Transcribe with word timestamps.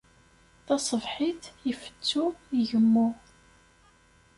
Taṣebḥit, 0.65 1.43
ifettu, 1.71 2.23
igemmu. 2.59 3.07